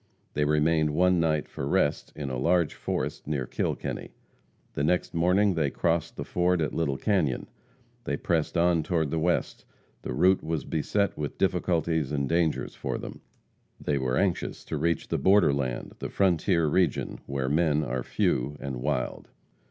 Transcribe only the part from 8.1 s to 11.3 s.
pressed on toward the west. The route was beset